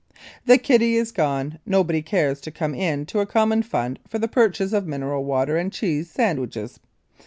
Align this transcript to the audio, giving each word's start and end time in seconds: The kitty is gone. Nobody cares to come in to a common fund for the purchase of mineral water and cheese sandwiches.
The 0.47 0.57
kitty 0.57 0.95
is 0.95 1.11
gone. 1.11 1.59
Nobody 1.63 2.01
cares 2.01 2.41
to 2.41 2.49
come 2.51 2.73
in 2.73 3.05
to 3.05 3.19
a 3.19 3.27
common 3.27 3.61
fund 3.61 3.99
for 4.07 4.17
the 4.17 4.27
purchase 4.27 4.73
of 4.73 4.87
mineral 4.87 5.25
water 5.25 5.57
and 5.57 5.71
cheese 5.71 6.09
sandwiches. 6.09 6.79